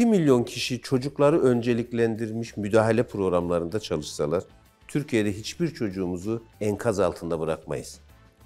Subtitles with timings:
[0.00, 4.42] 2 milyon kişi çocukları önceliklendirmiş müdahale programlarında çalışsalar,
[4.88, 8.00] Türkiye'de hiçbir çocuğumuzu enkaz altında bırakmayız.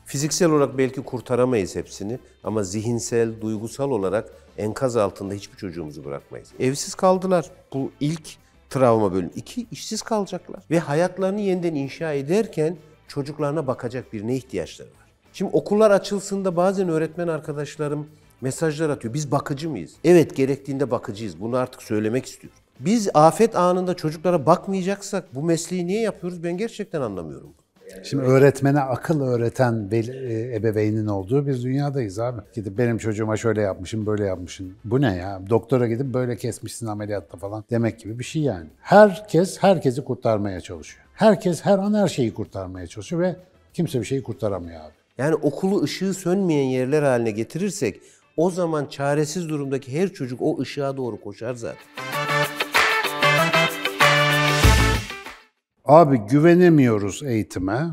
[0.04, 6.52] Fiziksel olarak belki kurtaramayız hepsini ama zihinsel, duygusal olarak enkaz altında hiçbir çocuğumuzu bırakmayız.
[6.60, 7.50] Evsiz kaldılar.
[7.72, 8.36] Bu ilk
[8.70, 9.30] travma bölümü.
[9.36, 10.62] İki, işsiz kalacaklar.
[10.70, 12.76] Ve hayatlarını yeniden inşa ederken
[13.08, 15.08] çocuklarına bakacak birine ihtiyaçları var.
[15.32, 18.06] Şimdi okullar açılsın bazen öğretmen arkadaşlarım
[18.44, 19.14] mesajlar atıyor.
[19.14, 19.92] Biz bakıcı mıyız?
[20.04, 21.40] Evet gerektiğinde bakıcıyız.
[21.40, 22.58] Bunu artık söylemek istiyorum.
[22.80, 27.50] Biz afet anında çocuklara bakmayacaksak bu mesleği niye yapıyoruz ben gerçekten anlamıyorum.
[28.02, 29.98] Şimdi öğretmene akıl öğreten e,
[30.56, 32.40] ebeveynin olduğu bir dünyadayız abi.
[32.54, 34.74] Gidip benim çocuğuma şöyle yapmışım, böyle yapmışım.
[34.84, 35.40] Bu ne ya?
[35.50, 38.66] Doktora gidip böyle kesmişsin ameliyatta falan demek gibi bir şey yani.
[38.80, 41.06] Herkes herkesi kurtarmaya çalışıyor.
[41.14, 43.36] Herkes her an her şeyi kurtarmaya çalışıyor ve
[43.72, 44.92] kimse bir şeyi kurtaramıyor abi.
[45.18, 48.00] Yani okulu ışığı sönmeyen yerler haline getirirsek
[48.36, 51.82] o zaman çaresiz durumdaki her çocuk o ışığa doğru koşar zaten.
[55.84, 57.90] Abi güvenemiyoruz eğitime.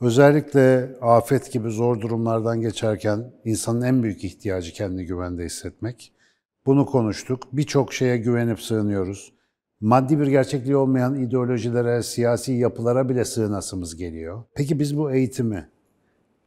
[0.00, 6.12] Özellikle afet gibi zor durumlardan geçerken insanın en büyük ihtiyacı kendini güvende hissetmek.
[6.66, 7.42] Bunu konuştuk.
[7.52, 9.32] Birçok şeye güvenip sığınıyoruz.
[9.80, 14.44] Maddi bir gerçekliği olmayan ideolojilere, siyasi yapılara bile sığınasımız geliyor.
[14.54, 15.68] Peki biz bu eğitimi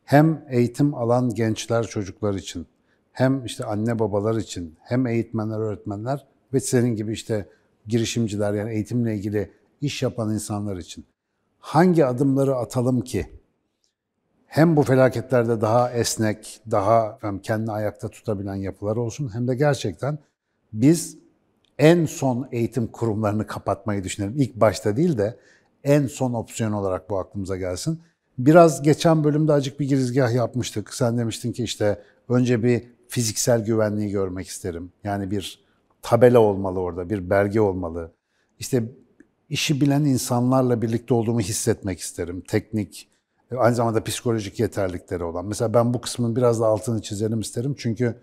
[0.03, 2.67] hem eğitim alan gençler, çocuklar için,
[3.17, 7.45] hem işte anne babalar için, hem eğitmenler, öğretmenler ve senin gibi işte
[7.87, 9.51] girişimciler yani eğitimle ilgili
[9.81, 11.05] iş yapan insanlar için
[11.59, 13.27] hangi adımları atalım ki
[14.45, 20.17] hem bu felaketlerde daha esnek, daha kendini ayakta tutabilen yapılar olsun hem de gerçekten
[20.73, 21.17] biz
[21.77, 24.33] en son eğitim kurumlarını kapatmayı düşünelim.
[24.37, 25.37] İlk başta değil de
[25.83, 27.99] en son opsiyon olarak bu aklımıza gelsin.
[28.37, 30.93] Biraz geçen bölümde acık bir girizgah yapmıştık.
[30.93, 34.91] Sen demiştin ki işte önce bir fiziksel güvenliği görmek isterim.
[35.03, 35.65] Yani bir
[36.01, 38.11] tabela olmalı orada, bir belge olmalı.
[38.59, 38.83] İşte
[39.49, 42.43] işi bilen insanlarla birlikte olduğumu hissetmek isterim.
[42.47, 43.09] Teknik,
[43.57, 45.45] aynı zamanda psikolojik yeterlikleri olan.
[45.45, 47.75] Mesela ben bu kısmın biraz da altını çizelim isterim.
[47.77, 48.15] Çünkü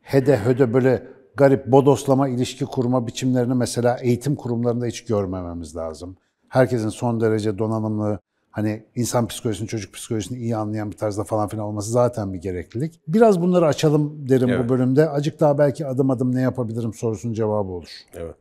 [0.00, 6.16] hede höde böyle garip bodoslama ilişki kurma biçimlerini mesela eğitim kurumlarında hiç görmememiz lazım.
[6.48, 8.18] Herkesin son derece donanımlı,
[8.50, 13.00] hani insan psikolojisini, çocuk psikolojisini iyi anlayan bir tarzda falan filan olması zaten bir gereklilik.
[13.08, 14.64] Biraz bunları açalım derim Evet.
[14.64, 15.08] bu bölümde.
[15.08, 17.88] Acık daha belki adım adım ne yapabilirim sorusunun cevabı olur.
[18.14, 18.34] Evet.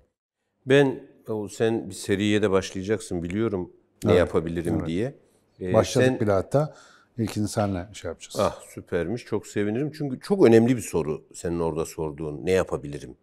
[0.66, 3.73] Ben o sen bir seriye de başlayacaksın biliyorum
[4.03, 4.88] ne Evet, yapabilirim evet.
[4.88, 5.16] diye.
[5.62, 6.73] Ee, Başladık sen- bile hatta.
[7.17, 8.35] İlkini senle şey yapacağız.
[8.40, 9.25] Ah süpermiş.
[9.25, 9.91] Çok sevinirim.
[9.97, 13.16] Çünkü çok önemli bir soru senin orada sorduğun ne yapabilirim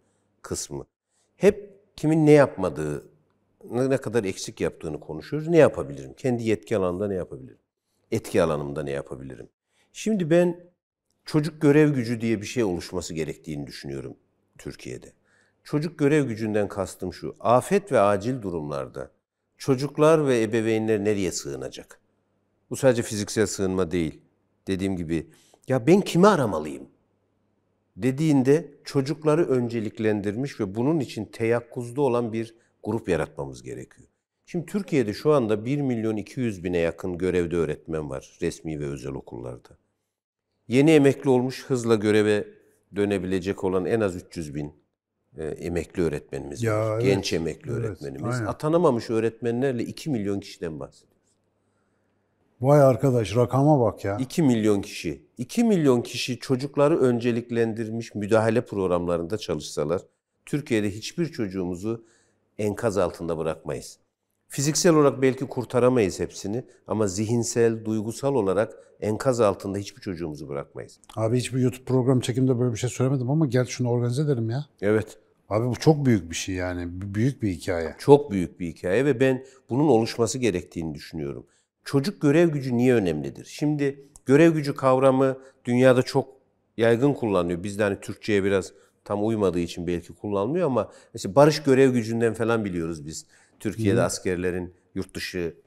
[0.43, 0.85] kısmı.
[1.37, 3.05] Hep kimin ne yapmadığı,
[3.71, 5.49] ne kadar eksik yaptığını konuşuyoruz.
[5.49, 6.15] Ne yapabilirim?
[6.17, 7.59] Kendi yetki alanında ne yapabilirim?
[8.11, 9.49] Etki alanımda ne yapabilirim?
[9.93, 10.71] Şimdi ben
[11.25, 14.17] çocuk görev gücü diye bir şey oluşması gerektiğini düşünüyorum
[14.59, 15.13] Türkiye'de.
[15.65, 17.37] Çocuk görev gücünden kastım şu.
[17.41, 19.11] Afet ve acil durumlarda
[19.59, 22.01] çocuklar ve ebeveynler nereye sığınacak?
[22.71, 24.21] Bu sadece fiziksel sığınma değil.
[24.67, 25.31] Dediğim gibi
[25.69, 26.89] ya ben kimi aramalıyım?
[27.97, 32.55] Dediğinde çocukları önceliklendirmiş ve bunun için teyakkuzda olan bir
[32.85, 34.09] grup yaratmamız gerekiyor.
[34.47, 39.13] Şimdi Türkiye'de şu anda 1 milyon 200 bine yakın görevde öğretmen var resmi ve özel
[39.13, 39.69] okullarda.
[40.69, 42.45] Yeni emekli olmuş hızla göreve
[42.97, 44.73] dönebilecek olan en az 300 bin
[45.39, 46.95] e, emekli öğretmenimiz Ya var.
[46.95, 48.35] evet, Genç emekli evet, öğretmenimiz.
[48.35, 48.47] aynen.
[48.47, 51.15] Atanamamış öğretmenlerle 2 milyon kişiden bahsediyoruz.
[52.61, 54.17] Vay arkadaş rakama bak ya.
[54.21, 55.23] 2 milyon kişi.
[55.39, 60.03] 2 milyon kişi çocukları önceliklendirmiş müdahale programlarında çalışsalar
[60.47, 62.05] Türkiye'de hiçbir çocuğumuzu
[62.59, 63.99] enkaz altında bırakmayız.
[64.49, 71.01] Fiziksel olarak belki kurtaramayız hepsini ama zihinsel, duygusal olarak enkaz altında hiçbir çocuğumuzu bırakmayız.
[71.17, 74.67] Abi hiçbir YouTube program çekimde böyle bir şey söylemedim ama gel şunu organize edelim ya.
[74.83, 76.89] Evet, Abi bu çok büyük bir şey yani.
[77.15, 77.95] Büyük bir hikaye.
[77.99, 81.47] çok büyük bir hikaye ve ben bunun oluşması gerektiğini düşünüyorum.
[81.85, 83.45] Çocuk görev gücü niye önemlidir?
[83.45, 86.29] Şimdi görev gücü kavramı dünyada çok
[86.77, 87.63] yaygın kullanılıyor.
[87.63, 88.73] Bizde hani Türkçe'ye biraz
[89.05, 93.27] tam uymadığı için belki kullanılmıyor ama mesela barış görev gücünden falan biliyoruz biz.
[93.61, 95.15] Türkiye'de askerlerin yurt.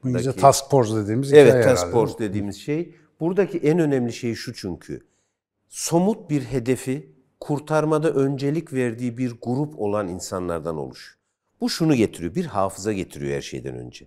[0.04, 2.18] Bu İngilizce task force dediğimiz Evet, task herhalde, force mi?
[2.18, 2.94] dediğimiz şey.
[3.20, 5.00] Buradaki en önemli şey şu çünkü.
[5.68, 11.18] Somut bir hedefi kurtarmada öncelik verdiği bir grup olan insanlardan oluş.
[11.60, 14.06] Bu şunu getiriyor, bir hafıza getiriyor her şeyden önce.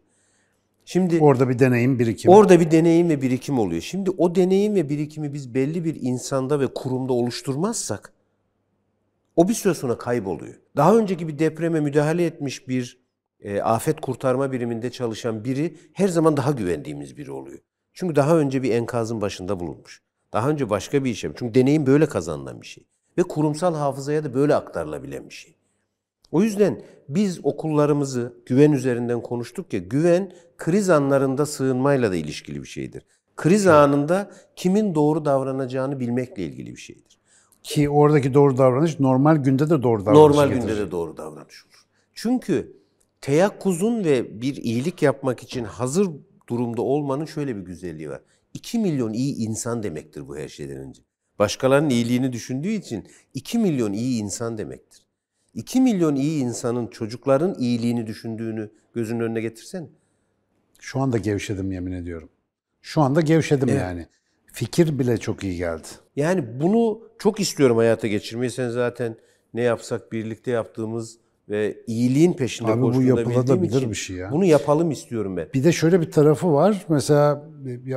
[0.86, 2.32] Şimdi Orada bir deneyim birikim.
[2.32, 3.82] orada bir deneyim ve birikim oluyor.
[3.82, 8.14] Şimdi o deneyim ve birikimi biz belli bir insanda ve kurumda oluşturmazsak
[9.36, 10.56] o bir süre sonra kayboluyor.
[10.76, 13.02] Daha önceki bir depreme müdahale etmiş bir
[13.40, 17.60] e, afet kurtarma biriminde çalışan biri her zaman daha güvendiğimiz biri oluyor.
[17.94, 20.02] Çünkü daha önce bir enkazın başında bulunmuş.
[20.34, 21.32] Daha önce başka bir işe.
[21.36, 22.88] Çünkü deneyim böyle kazanılan bir şey.
[23.18, 25.56] Ve kurumsal hafızaya da böyle aktarılabilen bir şey.
[26.32, 32.68] O yüzden biz okullarımızı güven üzerinden konuştuk ya, güven kriz anlarında sığınmayla da ilişkili bir
[32.68, 33.06] şeydir.
[33.36, 37.21] Kriz anında kimin doğru davranacağını bilmekle ilgili bir şeydir.
[37.64, 40.62] Ki oradaki doğru davranış normal günde de doğru davranış Normal getirir.
[40.62, 41.86] günde de doğru davranış olur.
[42.14, 42.74] Çünkü
[43.22, 46.10] teyakkuzun ve bir iyilik yapmak için hazır
[46.50, 48.22] durumda olmanın şöyle bir güzelliği var.
[48.54, 51.02] 2 milyon iyi insan demektir bu her şeyden önce.
[51.40, 55.02] Başkalarının iyiliğini düşündüğü için 2 milyon iyi insan demektir.
[55.54, 59.90] 2 milyon iyi insanın çocukların iyiliğini düşündüğünü gözünün önüne getirsen.
[60.80, 62.30] Şu anda gevşedim yemin ediyorum.
[62.82, 64.08] Şu anda gevşedim yani.
[64.52, 65.88] Fikir bile çok iyi geldi.
[66.16, 68.52] Yani bunu çok istiyorum hayata geçirmeyi.
[68.52, 69.16] Sen zaten
[69.54, 71.18] ne yapsak birlikte yaptığımız
[71.50, 74.32] ve iyiliğin peşinde Abi bu yapılabilir için bir şey ya.
[74.32, 75.48] Bunu yapalım istiyorum ben.
[75.54, 76.86] Bir de şöyle bir tarafı var.
[76.90, 77.44] Mesela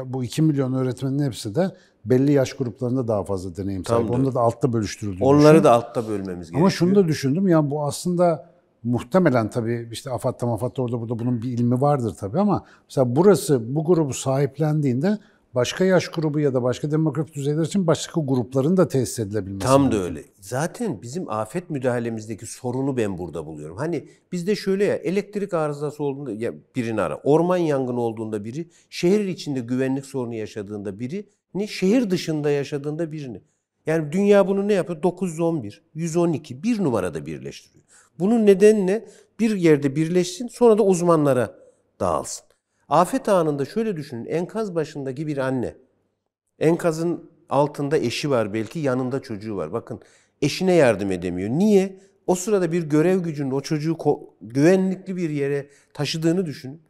[0.06, 1.70] bu 2 milyon öğretmenin hepsi de
[2.04, 4.06] belli yaş gruplarında daha fazla deneyim sahibi.
[4.06, 5.64] Tam da Onda da altta bölüştürüldüğünü Onları düşün.
[5.64, 6.60] da altta bölmemiz gerekiyor.
[6.60, 8.50] Ama şunu da düşündüm ya bu aslında
[8.82, 13.74] muhtemelen tabii işte AFAD'da MAFAD'da orada burada bunun bir ilmi vardır tabii ama mesela burası
[13.74, 15.18] bu grubu sahiplendiğinde
[15.54, 19.66] başka yaş grubu ya da başka demografik düzeyler için başka grupların da tesis edilebilmesi.
[19.66, 20.24] Tam da öyle.
[20.40, 23.76] Zaten bizim afet müdahalemizdeki sorunu ben burada buluyorum.
[23.76, 27.16] Hani bizde şöyle ya elektrik arızası olduğunda ya birini ara.
[27.16, 33.42] Orman yangını olduğunda biri, şehir içinde güvenlik sorunu yaşadığında biri, ne şehir dışında yaşadığında birini.
[33.86, 35.02] Yani dünya bunu ne yapıyor?
[35.02, 37.84] 911, 112 bir numarada birleştiriyor.
[38.18, 39.04] Bunun nedeni ne?
[39.40, 41.58] Bir yerde birleşsin sonra da uzmanlara
[42.00, 42.53] dağılsın.
[42.88, 44.26] Afet anında şöyle düşünün.
[44.26, 45.74] Enkaz başındaki bir anne.
[46.58, 49.72] Enkazın altında eşi var belki yanında çocuğu var.
[49.72, 50.00] Bakın
[50.42, 51.50] eşine yardım edemiyor.
[51.50, 52.00] Niye?
[52.26, 53.96] O sırada bir görev gücünün o çocuğu
[54.42, 56.82] güvenlikli bir yere taşıdığını düşünün.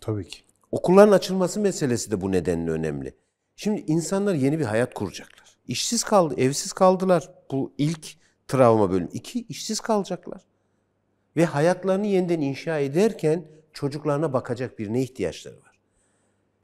[0.00, 0.38] Tabii ki.
[0.72, 3.14] Okulların açılması meselesi de bu nedenle önemli.
[3.56, 5.56] Şimdi insanlar yeni bir hayat kuracaklar.
[5.68, 7.30] İşsiz kaldı, evsiz kaldılar.
[7.50, 8.16] Bu ilk
[8.48, 9.08] travma bölüm.
[9.12, 10.42] İki, işsiz kalacaklar.
[11.36, 13.44] Ve hayatlarını yeniden inşa ederken
[13.76, 15.78] çocuklarına bakacak birine ihtiyaçları var.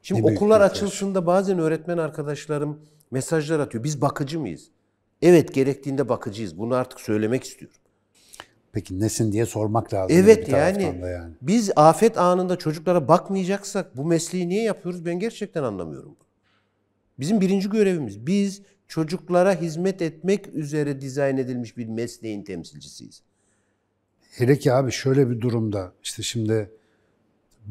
[0.03, 0.83] Şimdi Ne okullar bir ihtiyaç.
[0.83, 1.15] açılsın
[1.59, 2.81] öğretmen arkadaşlarım
[3.11, 3.85] mesajlar atıyor.
[3.85, 4.71] Biz bakıcı mıyız?
[5.23, 6.59] Evet gerektiğinde bakıcıyız.
[6.59, 7.77] Bunu artık söylemek istiyorum.
[8.73, 10.17] Peki nesin diye sormak lazım.
[10.21, 11.35] Evet yani, yani.
[11.43, 16.17] biz afet anında çocuklara bakmayacaksak bu mesleği niye yapıyoruz ben gerçekten anlamıyorum.
[17.19, 23.23] Bizim birinci görevimiz biz çocuklara hizmet etmek üzere dizayn edilmiş bir mesleğin temsilcisiyiz.
[24.31, 26.71] Hele ki abi şöyle bir durumda işte şimdi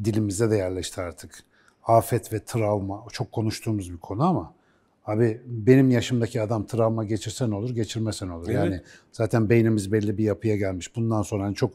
[0.04, 1.44] dilimize de yerleşti artık.
[1.84, 4.54] Afet ve travma çok konuştuğumuz bir konu ama
[5.06, 8.48] abi benim yaşımdaki adam travma geçirse ne olur, geçirmese ne olur?
[8.48, 8.80] Yani
[9.12, 10.96] zaten beynimiz belli bir yapıya gelmiş.
[10.96, 11.74] Bundan sonra hani çok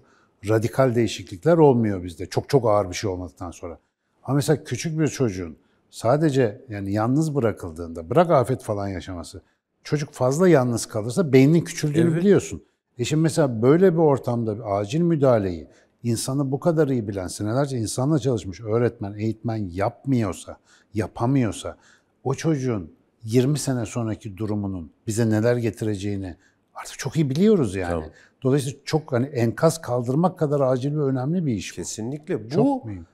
[0.50, 2.26] radikal değişiklikler olmuyor bizde.
[2.26, 3.80] Çok çok ağır bir şey olmadıktan sonra.
[4.24, 5.58] Ama mesela küçük bir çocuğun
[5.90, 9.42] sadece yani yalnız bırakıldığında, bırak afet falan yaşaması,
[9.84, 12.22] çocuk fazla yalnız kalırsa beynin küçüldüğünü Evet.
[12.22, 12.64] biliyorsun.
[12.98, 15.68] E şimdi mesela böyle bir ortamda bir acil müdahaleyi
[16.08, 20.58] insanı bu kadar iyi bilen, senelerce insanla çalışmış öğretmen, eğitmen yapmıyorsa,
[20.94, 21.78] yapamıyorsa
[22.24, 22.92] o çocuğun
[23.24, 26.36] 20 sene sonraki durumunun bize neler getireceğini
[26.76, 27.92] artık çok iyi biliyoruz yani.
[27.92, 28.10] Tamam.
[28.44, 31.76] Dolayısıyla çok hani enkaz kaldırmak kadar acil ve önemli bir iş bu.
[31.76, 33.08] Kesinlikle bu Çok mühim.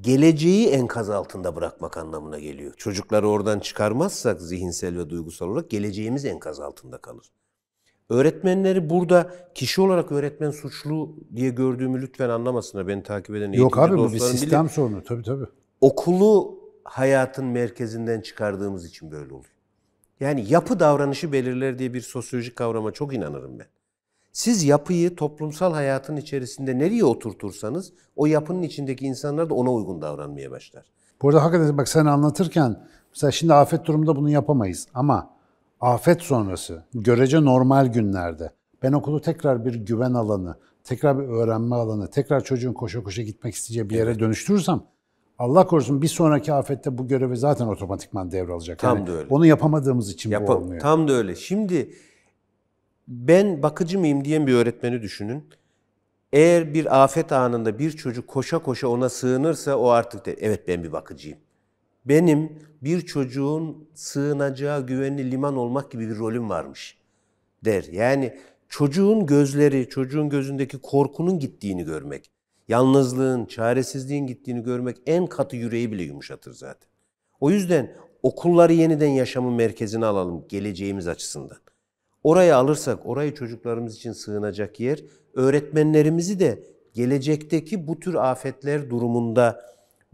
[0.00, 2.74] geleceği enkaz altında bırakmak anlamına geliyor.
[2.76, 7.26] Çocukları oradan çıkarmazsak zihinsel ve duygusal olarak geleceğimiz enkaz altında kalır.
[8.12, 12.88] Öğretmenleri burada kişi olarak öğretmen suçlu diye gördüğümü lütfen anlamasınlar.
[12.88, 14.38] Beni takip eden Yok abi bu bir dostlarım bilir.
[14.40, 15.44] sistem sorunu tabii tabii.
[15.80, 19.52] okulu hayatın merkezinden çıkardığımız için böyle oluyor.
[20.20, 23.66] Yani yapı davranışı belirler diye bir sosyolojik kavrama çok inanırım ben.
[24.32, 30.50] Siz yapıyı toplumsal hayatın içerisinde nereye oturtursanız o yapının içindeki insanlar da ona uygun davranmaya
[30.50, 30.84] başlar.
[31.22, 35.30] Bu arada hakikaten bak sen anlatırken mesela şimdi afet durumunda bunu yapamayız ama
[35.82, 38.50] afet sonrası görece normal günlerde
[38.82, 43.54] ben okulu tekrar bir güven alanı, tekrar bir öğrenme alanı, tekrar çocuğun koşa koşa gitmek
[43.54, 44.82] isteyeceği bir yere dönüştürürsem
[45.38, 48.78] Allah korusun bir sonraki afette bu görevi zaten otomatikman devralacak.
[48.78, 49.26] Tam Yani da öyle.
[49.30, 50.80] Onu yapamadığımız için bu Yapa- olmuyor.
[50.80, 51.36] Tam da öyle.
[51.36, 51.94] Şimdi
[53.08, 55.44] ben bakıcı mıyım diyen bir öğretmeni düşünün.
[56.32, 60.84] Eğer bir afet anında bir çocuk koşa koşa ona sığınırsa o artık der, evet ben
[60.84, 61.38] bir bakıcıyım.
[62.04, 66.98] Benim bir çocuğun sığınacağı güvenli liman olmak gibi bir rolüm varmış
[67.64, 67.84] der.
[67.92, 72.30] Yani çocuğun gözleri, çocuğun gözündeki korkunun gittiğini görmek,
[72.68, 76.88] yalnızlığın, çaresizliğin gittiğini görmek en katı yüreği bile yumuşatır zaten.
[77.40, 81.58] O yüzden okulları yeniden yaşamın merkezine alalım geleceğimiz açısından.
[82.24, 85.04] Oraya alırsak, orayı çocuklarımız için sığınacak yer,
[85.34, 86.62] öğretmenlerimizi de
[86.94, 89.60] gelecekteki bu tür afetler durumunda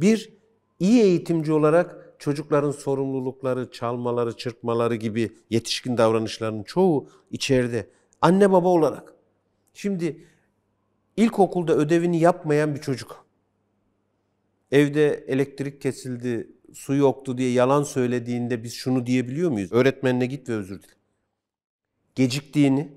[0.00, 0.37] bir
[0.80, 7.86] iyi eğitimci olarak çocukların sorumlulukları, çalmaları, çırpmaları gibi yetişkin davranışlarının çoğu içeride.
[8.20, 9.14] Anne baba olarak.
[9.74, 10.24] Şimdi
[11.16, 13.28] ilkokulda ödevini yapmayan bir çocuk
[14.72, 19.72] evde elektrik kesildi, su yoktu diye yalan söylediğinde biz şunu diyebiliyor muyuz?
[19.72, 20.92] Öğretmenine git ve özür dile.
[22.14, 22.92] Geciktiğini,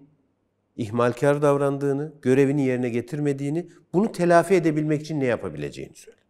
[0.77, 6.20] ihmalkar davrandığını, görevini yerine getirmediğini, bunu telafi edebilmek için ne yapabileceğini söyle.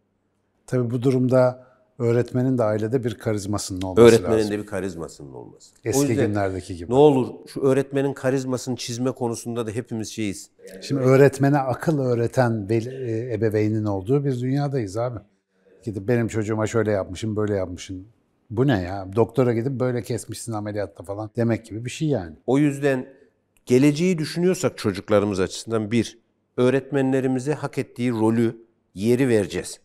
[0.72, 1.66] Tabii bu durumda
[1.98, 4.50] öğretmenin de ailede bir karizmasının olması Öğretmenin lazım.
[4.50, 5.74] de bir karizmasının olması.
[5.74, 6.90] O Eski yüzden günlerdeki gibi.
[6.90, 10.50] Ne olur şu öğretmenin karizmasını çizme konusunda da hepimiz şeyiz.
[10.82, 15.18] Şimdi öğretmene akıl öğreten e, ebeveynin olduğu bir dünyadayız abi.
[15.84, 18.08] Gidip benim çocuğuma şöyle yapmışım, böyle yapmışım.
[18.50, 19.08] Bu ne ya?
[19.16, 22.36] Doktora gidip böyle kesmişsin ameliyatta falan demek gibi bir şey yani.
[22.46, 23.06] O yüzden
[23.66, 26.18] geleceği düşünüyorsak çocuklarımız açısından bir,
[26.56, 28.56] öğretmenlerimize hak ettiği rolü,
[28.94, 29.80] yeri vereceğiz.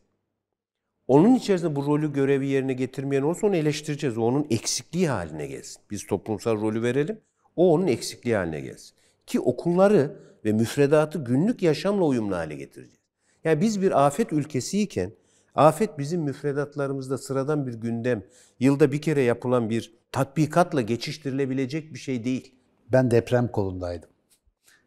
[1.07, 4.17] Onun içerisinde bu rolü, görevi yerine getirmeyen olursa onu eleştireceğiz.
[4.17, 5.81] O onun eksikliği haline gelsin.
[5.91, 7.19] Biz toplumsal rolü verelim,
[7.55, 8.95] o onun eksikliği haline gelsin.
[9.25, 12.99] Ki okulları ve müfredatı günlük yaşamla uyumlu hale getireceğiz.
[13.43, 15.11] Yani biz bir afet ülkesiyken,
[15.55, 18.23] afet bizim müfredatlarımızda sıradan bir gündem,
[18.59, 22.55] yılda bir kere yapılan bir tatbikatla geçiştirilebilecek bir şey değil.
[22.91, 24.09] Ben deprem kolundaydım.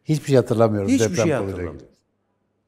[0.04, 1.88] Hiçbir şey hatırlamıyorum Hiçbir deprem şey hatırlamıyorum.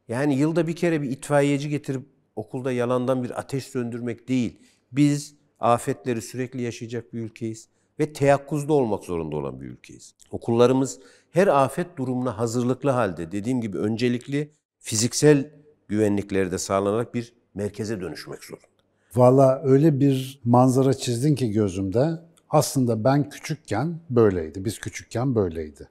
[0.09, 4.59] Yani yılda bir kere bir itfaiyeci getirip okulda yalandan bir ateş söndürmek değil.
[4.93, 10.15] Biz afetleri sürekli yaşayacak bir ülkeyiz ve teyakkuzda olmak zorunda olan bir ülkeyiz.
[10.31, 15.51] Okullarımız her afet durumuna hazırlıklı halde dediğim gibi öncelikli fiziksel
[15.89, 18.67] güvenlikleri de sağlanarak bir merkeze dönüşmek zorunda.
[19.15, 22.21] Valla öyle bir manzara çizdin ki gözümde.
[22.51, 24.65] Aslında ben küçükken böyleydi.
[24.65, 25.89] Biz küçükken böyleydi.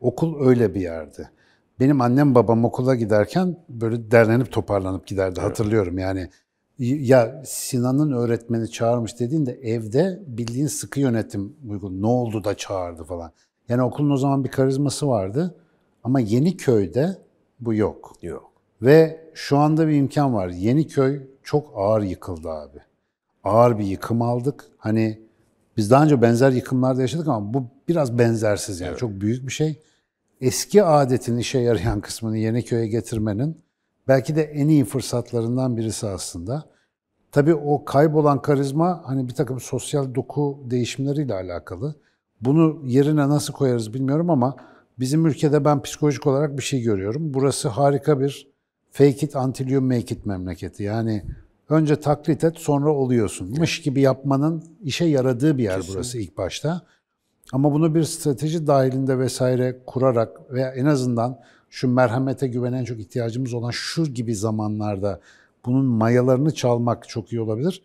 [0.00, 1.30] Okul öyle bir yerdi.
[1.80, 5.40] Benim annem babam okula giderken böyle derlenip toparlanıp giderdi.
[5.40, 6.28] Hatırlıyorum yani.
[6.78, 12.02] Ya Sinan'ın öğretmeni çağırmış dediğinde evde bildiğin sıkı yönetim uygun.
[12.02, 13.32] Ne oldu da çağırdı falan.
[13.68, 15.54] Yani okulun o zaman bir karizması vardı.
[16.04, 17.18] Ama Yeniköy'de
[17.60, 18.12] bu yok.
[18.22, 18.52] Yok.
[18.82, 20.48] Ve şu anda bir imkan var.
[20.48, 22.78] Yeniköy çok ağır yıkıldı abi.
[23.44, 24.64] Ağır bir yıkım aldık.
[24.78, 25.20] Hani
[25.76, 28.96] biz daha önce benzer yıkımlarda yaşadık ama bu biraz benzersiz yani.
[28.96, 29.82] Çok büyük bir şey.
[30.40, 33.60] Eski adetin işe yarayan kısmını Yeniköy'e getirmenin
[34.08, 36.64] belki de en iyi fırsatlarından birisi aslında.
[37.32, 41.94] Tabii o kaybolan karizma hani bir takım sosyal doku değişimleriyle alakalı.
[42.40, 44.56] Bunu yerine nasıl koyarız bilmiyorum ama
[44.98, 47.34] bizim ülkede ben psikolojik olarak bir şey görüyorum.
[47.34, 48.48] Burası harika bir
[48.90, 50.82] fake it until you make it memleketi.
[50.82, 51.22] Yani
[51.68, 53.58] önce taklit et sonra oluyorsun.
[53.58, 56.82] Mış gibi yapmanın işe yaradığı bir yer burası ilk başta.
[57.52, 61.38] Ama bunu bir strateji dahilinde vesaire kurarak veya en azından
[61.70, 65.20] şu merhamete güvenen çok ihtiyacımız olan şu gibi zamanlarda
[65.66, 67.82] bunun mayalarını çalmak çok iyi olabilir.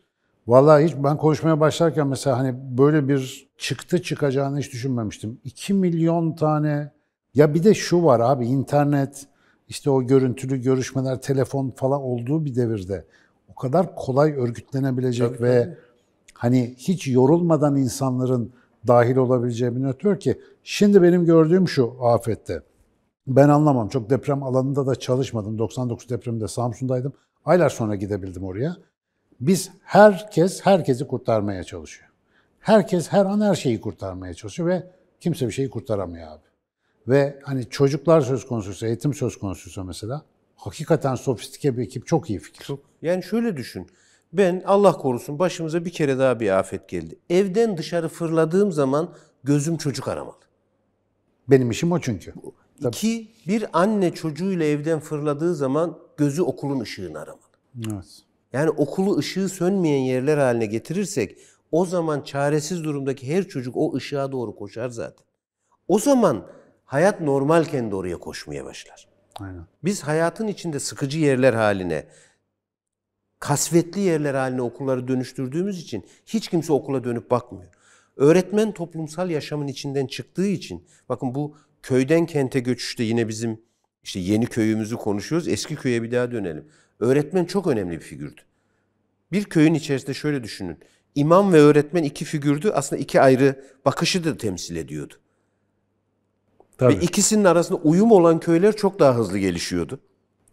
[0.47, 5.39] Vallahi hiç ben konuşmaya başlarken mesela hani böyle bir çıktı çıkacağını hiç düşünmemiştim.
[5.43, 6.91] 2 milyon tane
[7.33, 9.27] ya bir de şu var abi internet
[9.69, 13.05] işte o görüntülü görüşmeler telefon falan olduğu bir devirde
[13.49, 15.77] o kadar kolay örgütlenebilecek ve
[16.33, 18.53] hani hiç yorulmadan insanların
[18.87, 22.61] dahil olabileceği bir network ki şimdi benim gördüğüm şu afette.
[23.27, 23.89] Ben anlamam.
[23.89, 25.57] Çok deprem alanında da çalışmadım.
[25.57, 27.13] 99 depreminde Samsun'daydım.
[27.45, 28.77] Aylar sonra gidebildim oraya.
[29.39, 32.09] Biz herkes herkesi kurtarmaya çalışıyor.
[32.59, 34.83] Herkes her an her şeyi kurtarmaya çalışıyor ve
[35.19, 36.43] kimse bir şeyi kurtaramıyor abi.
[37.07, 40.21] Ve hani çocuklar söz konusuysa, eğitim söz konusuysa mesela
[40.55, 42.65] hakikaten sofistike bir ekip çok iyi fikir.
[42.65, 42.79] Çok.
[43.01, 43.87] Yani şöyle düşün.
[44.33, 47.19] Ben Allah korusun başımıza bir kere daha bir afet geldi.
[47.29, 50.35] Evden dışarı fırladığım zaman gözüm çocuk aramalı.
[51.47, 52.33] Benim işim o çünkü.
[52.79, 57.41] İki, bir anne çocuğuyla evden fırladığı zaman gözü okulun ışığını aramalı.
[57.77, 58.23] Evet.
[58.53, 61.37] Yani okulu ışığı sönmeyen yerler haline getirirsek
[61.71, 65.25] o zaman çaresiz durumdaki her çocuk o ışığa doğru koşar zaten.
[65.87, 66.47] O zaman
[66.85, 69.07] hayat normalken de oraya koşmaya başlar.
[69.39, 69.65] Aynen.
[69.83, 72.05] Biz hayatın içinde sıkıcı yerler haline,
[73.41, 77.71] kasvetli yerler haline okulları dönüştürdüğümüz için hiç kimse okula dönüp bakmıyor.
[78.17, 83.61] Öğretmen toplumsal yaşamın içinden çıktığı için, bakın bu köyden kente göçüşte yine bizim
[84.03, 86.65] işte yeni köyümüzü konuşuyoruz, eski köye bir daha dönelim.
[86.99, 88.41] Öğretmen çok önemli bir figürdü.
[89.31, 90.77] Bir köyün içerisinde şöyle düşünün.
[91.15, 95.13] İmam ve öğretmen iki figürdü, aslında iki ayrı bakışı da temsil ediyordu.
[96.77, 96.93] Tabii.
[96.93, 99.99] Ve ikisinin arasında uyum olan köyler çok daha hızlı gelişiyordu.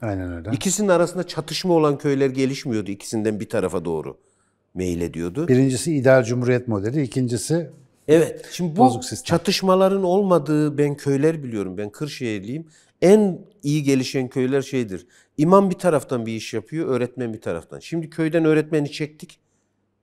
[0.03, 0.51] Aynen öyle.
[0.53, 2.91] İkisinin arasında çatışma olan köyler gelişmiyordu.
[2.91, 4.17] İkisinden bir tarafa doğru
[4.75, 5.49] meylediyordu.
[5.49, 7.71] Birincisi ideal cumhuriyet modeli, ikincisi
[8.09, 8.49] Evet.
[8.53, 11.79] Şimdi bu çatışmaların olmadığı ben köyler biliyorum.
[11.79, 12.67] Ben Kırşehirliyim.
[13.03, 15.07] En iyi gelişen köyler şeydir.
[15.37, 17.79] İmam bir taraftan bir iş yapıyor, öğretmen bir taraftan.
[17.79, 19.39] Şimdi köyden öğretmeni çektik.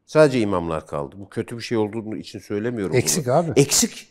[0.05, 1.15] Sadece imamlar kaldı.
[1.19, 2.99] Bu kötü bir şey olduğunu için söylemiyorum bunu.
[2.99, 3.51] Eksik abi.
[3.55, 4.07] Eksik.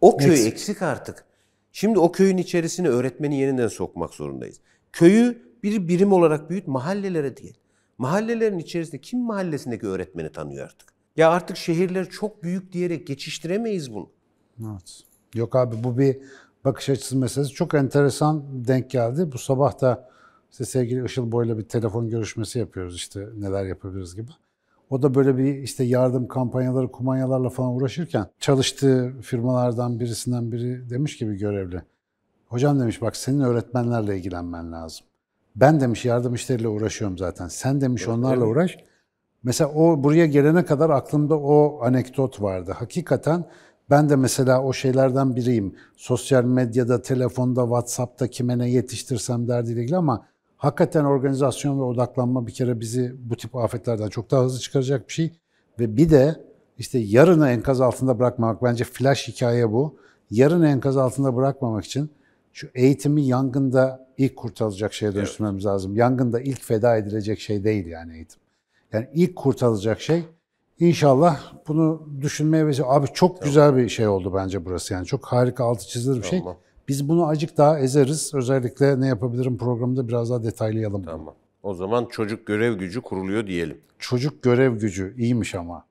[0.00, 0.52] O köy Eksik.
[0.52, 0.82] eksik.
[0.82, 1.24] artık.
[1.72, 4.60] Şimdi o köyün içerisine öğretmeni yeniden sokmak zorundayız.
[4.92, 7.54] Köyü bir birim olarak büyüt, mahallelere değil.
[7.98, 10.88] Mahallelerin içerisinde kim mahallesindeki öğretmeni tanıyor artık?
[11.16, 14.08] Ya artık şehirler çok büyük diyerek geçiştiremeyiz bunu.
[14.60, 15.00] Evet.
[15.34, 16.18] Yok abi bu bir
[16.64, 17.52] bakış açısı meselesi.
[17.52, 19.32] Çok enteresan denk geldi.
[19.32, 20.10] Bu sabah da
[20.52, 24.30] işte sevgili Işıl Boy'la bir telefon görüşmesi yapıyoruz işte neler yapabiliriz gibi.
[24.90, 31.16] O da böyle bir işte yardım kampanyaları, kumanyalarla falan uğraşırken çalıştığı firmalardan birisinden biri demiş
[31.16, 31.82] ki bir görevli.
[32.50, 35.06] Hocam demiş bak senin öğretmenlerle ilgilenmen lazım.
[35.56, 37.48] Ben demiş yardım işleriyle uğraşıyorum zaten.
[37.48, 38.52] Sen demiş onlarla evet.
[38.52, 38.76] uğraş.
[39.42, 42.72] Mesela o buraya gelene kadar aklımda o anekdot vardı.
[42.78, 43.44] Hakikaten
[43.90, 45.74] ben de mesela o şeylerden biriyim.
[45.96, 50.26] Sosyal medyada, telefonda, WhatsApp'ta kime ne yetiştirsem derdiyle ilgili ama
[50.56, 55.12] hakikaten organizasyon ve odaklanma bir kere bizi bu tip afetlerden çok daha hızlı çıkaracak bir
[55.12, 55.32] şey.
[55.78, 56.44] Ve bir de
[56.78, 59.98] işte yarını enkaz altında bırakmamak bence flash hikaye bu.
[60.30, 62.10] Yarını enkaz altında bırakmamak için
[62.52, 65.96] şu eğitimi yangında ilk kurtarılacak şeye dönüştürmemiz lazım.
[65.96, 68.40] Yangında ilk feda edilecek şey değil yani eğitim.
[68.92, 70.24] Yani ilk kurtarılacak şey
[70.78, 72.86] inşallah bunu düşünmeye vesile.
[72.86, 75.06] Abi çok güzel bir şey oldu bence burası yani.
[75.06, 76.38] Çok harika altı çizilir bir şey.
[76.38, 76.56] Tamam.
[76.88, 78.34] Biz bunu acık daha ezeriz.
[78.34, 81.02] Özellikle ne yapabilirim programında biraz daha detaylayalım.
[81.02, 81.34] Tamam.
[81.62, 83.80] O zaman çocuk görev gücü kuruluyor diyelim.
[83.98, 85.84] Çocuk görev gücü iyiymiş ama.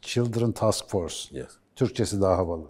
[0.00, 1.38] Children Task Force.
[1.38, 1.48] Yes.
[1.76, 2.64] Türkçesi daha havalı.